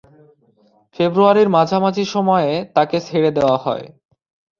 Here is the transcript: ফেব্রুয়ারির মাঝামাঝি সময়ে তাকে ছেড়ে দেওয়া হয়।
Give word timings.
ফেব্রুয়ারির 0.95 1.49
মাঝামাঝি 1.49 2.05
সময়ে 2.05 2.51
তাকে 2.75 2.97
ছেড়ে 2.99 3.29
দেওয়া 3.31 3.57
হয়। 3.57 3.85